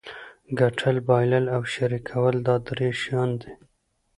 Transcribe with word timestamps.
ګټل 0.59 0.95
بایلل 1.07 1.45
او 1.55 1.61
شریکول 1.73 2.35
دا 2.47 2.55
درې 2.67 2.89
شیان 3.01 3.29
دي. 3.41 3.51